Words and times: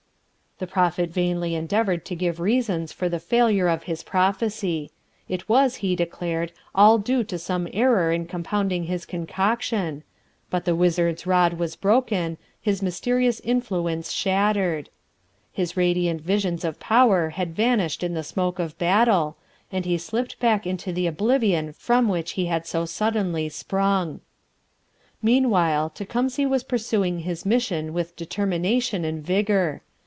The 0.59 0.67
Prophet 0.67 1.09
vainly 1.09 1.55
endeavoured 1.55 2.05
to 2.05 2.15
give 2.15 2.39
reasons 2.39 2.91
for 2.93 3.09
the 3.09 3.19
failure 3.19 3.67
of 3.67 3.85
his 3.85 4.03
prophecy; 4.03 4.91
it 5.27 5.49
was, 5.49 5.77
he 5.77 5.95
declared, 5.95 6.51
all 6.75 6.99
due 6.99 7.23
to 7.23 7.39
some 7.39 7.67
error 7.73 8.11
in 8.11 8.27
compounding 8.27 8.83
his 8.83 9.03
concoction; 9.03 10.03
but 10.51 10.65
the 10.65 10.75
wizard's 10.75 11.25
rod 11.25 11.53
was 11.53 11.75
broken, 11.75 12.37
his 12.61 12.83
mysterious 12.83 13.39
influence 13.39 14.11
shattered. 14.11 14.91
His 15.51 15.75
radiant 15.75 16.21
visions 16.21 16.63
of 16.63 16.79
power 16.79 17.29
had 17.29 17.55
vanished 17.55 18.03
in 18.03 18.13
the 18.13 18.21
smoke 18.23 18.59
of 18.59 18.77
battle, 18.77 19.37
and 19.71 19.83
he 19.83 19.97
slipped 19.97 20.39
back 20.39 20.67
into 20.67 20.93
the 20.93 21.07
oblivion 21.07 21.73
from 21.73 22.07
which 22.07 22.33
he 22.33 22.45
had 22.45 22.67
so 22.67 22.85
suddenly 22.85 23.49
sprung. 23.49 24.19
Meanwhile 25.23 25.89
Tecumseh 25.89 26.47
was 26.47 26.63
pursuing 26.63 27.21
his 27.21 27.47
mission 27.47 27.93
with 27.95 28.15
determination 28.15 29.03
and 29.03 29.25
vigour. 29.25 29.81